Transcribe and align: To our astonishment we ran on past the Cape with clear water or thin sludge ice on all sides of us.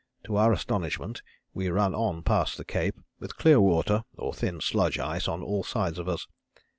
To 0.23 0.35
our 0.35 0.51
astonishment 0.51 1.21
we 1.53 1.69
ran 1.69 1.93
on 1.93 2.23
past 2.23 2.57
the 2.57 2.65
Cape 2.65 2.99
with 3.19 3.35
clear 3.37 3.59
water 3.61 4.01
or 4.17 4.33
thin 4.33 4.59
sludge 4.59 4.97
ice 4.97 5.27
on 5.27 5.43
all 5.43 5.63
sides 5.63 5.99
of 5.99 6.09
us. 6.09 6.25